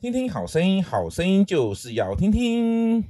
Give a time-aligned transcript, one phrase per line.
[0.00, 3.04] 听听好声音，好声音就是要听听。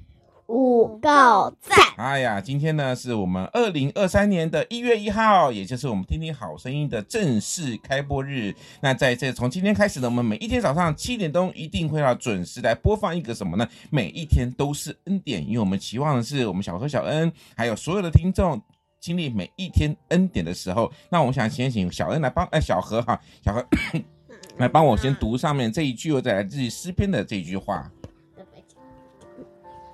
[0.46, 1.77] 五个赞！
[1.98, 8.55] 哎呀，今天呢是我们二零二三年的一月一号，也就是我们听听好声音的正式开播日。
[8.80, 13.68] 那在这从今天开始呢，我们每一天早上七点钟一定会要准时来播放一个什么呢？
[13.91, 18.59] 每一天都是恩典，因为我们期望的是我们小何、小恩还有所有的听众
[18.98, 20.91] 经历每一天恩典的时候。
[21.10, 23.62] 那我们想先请小恩来帮哎小何哈小何
[24.59, 27.91] 来帮我先读上面这一句，再来自己诗篇的这一句话。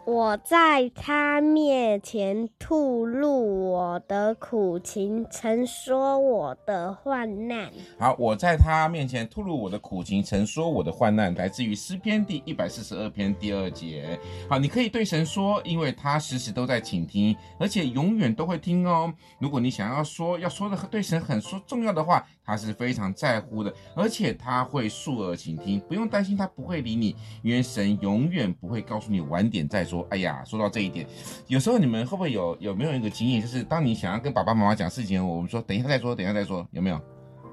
[0.07, 7.71] 我在他面前吐露我的苦情，陈说我的患难。
[7.99, 14.19] 好，我在他面前吐露我的苦情，陈说我的患难，来自于诗篇第一百四十二篇第二节。
[14.47, 19.11] 好，你可以对神说，因为他时时都在倾听，而且永远都会听哦。
[19.39, 29.94] 如果你想要说要说的对神很说重要的话，他是非常在乎的，而且他会竖耳倾听，不用担心他不会理你，因为神永远不会告诉你晚点再说。
[30.11, 31.07] 哎呀，说到这一点，
[31.47, 37.01] 有时候你们会不会有有没有一个经验，就是当你想要跟爸爸妈妈讲事情，我们说等一下再说，等一下再说，有没有？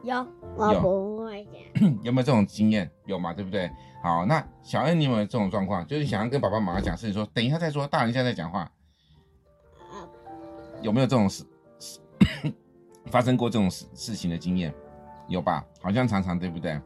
[0.03, 1.95] 有，我不会讲。
[2.01, 2.89] 有没有这种经验？
[3.05, 3.33] 有嘛？
[3.33, 3.69] 对不对？
[4.03, 5.85] 好，那小恩，你有没有这种状况？
[5.85, 8.69] 就是想要跟爸爸妈妈讲事情，说等一下再说，大人现在在讲话。
[10.81, 11.43] 有没有这种事？
[13.05, 14.73] 发生过这种事事情的经验，
[15.27, 15.63] 有吧？
[15.81, 16.79] 好像常常对不对？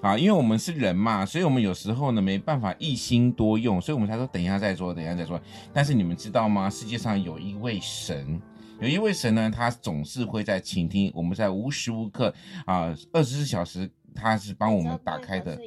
[0.00, 5.40] 啊，因为我们是人嘛，所以我们有时候呢没办法一心多用，所以我们才说等一下再说，等一下再说。
[5.72, 6.70] 但是你们知道吗？
[6.70, 8.40] 世界上有一位神，
[8.80, 12.34] 有一位神呢，他总是会在倾听我们，在无时无刻
[12.66, 13.90] 啊，二十四小时。
[14.14, 15.58] 他是帮我们打开的，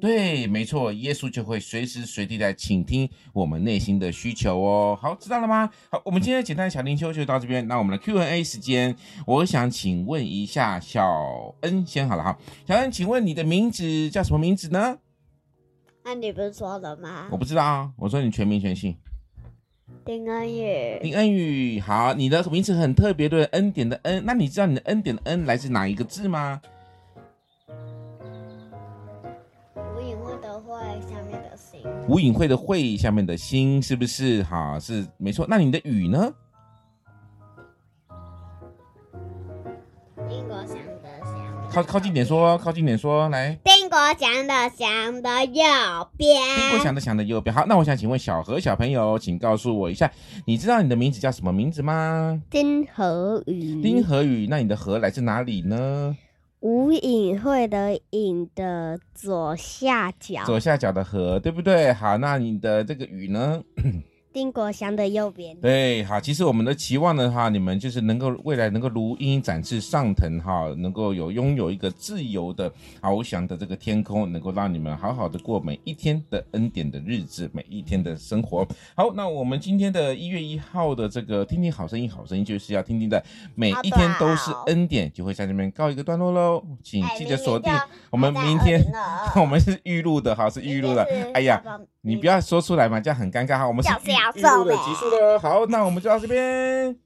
[0.00, 4.98] 对，没错，耶稣就会随时随地在倾听我们内心的需求哦。
[5.00, 5.70] 好，知道了吗？
[5.90, 7.66] 好，我们今天简单的小灵修就到这边。
[7.68, 8.96] 那我们的 Q&A 时间，
[9.26, 12.38] 我想请问一下小恩先好了哈。
[12.66, 14.98] 小恩，请问你的名字叫什么名字呢？
[16.04, 17.28] 那你不是说了吗？
[17.30, 18.96] 我不知道啊，我说你全名全姓。
[20.04, 20.98] 丁恩宇。
[21.02, 24.24] 丁恩宇，好，你的名字很特别，对，恩典的恩。
[24.24, 26.60] 那你知道你的恩典的恩来自哪一个字吗？
[32.10, 34.42] 无影会的会下面的心是不是？
[34.42, 35.46] 好，是没错。
[35.48, 36.32] 那你的雨呢？
[41.70, 43.56] 靠靠近点说，靠近点说，来。
[43.62, 45.62] 丁国祥的祥的右
[46.16, 46.42] 边。
[46.56, 47.54] 丁国祥的祥的右边。
[47.54, 50.10] 好，那我想请问小何小朋友，请告诉我一下，
[50.44, 52.42] 你知道你的名字叫什么名字吗？
[52.50, 53.80] 丁和宇。
[53.80, 56.16] 丁和宇，那你的和来自哪里呢？
[56.60, 61.92] 无影会的影的左下角，左下角的河，对不对？
[61.92, 63.62] 好，那你的这个雨呢？
[64.32, 78.64] 丁国祥的右边，对，好，其实我们的期望呢，哈，你们就是能够未来能够如鹰展翅上腾，哈，能够有拥有一个自由的翱翔的这个天空，能够让你们好好的过每一天的恩典的日子，每一天的生活。
[78.94, 83.20] 好，那我们今天的一月一号的这个听听好声音，好声音就是要听听的
[83.56, 87.72] 每一天都是恩典，就会在这边告一个段落喽，请记得锁定
[88.10, 88.80] 我们明天，
[89.34, 91.02] 我们是预录的，哈，是预录的，
[91.34, 91.60] 哎呀。
[92.02, 93.68] 你不要说出来嘛，这样很尴尬哈。
[93.68, 93.90] 我们是
[94.34, 96.96] 预录的结束了，好，那我们就到这边。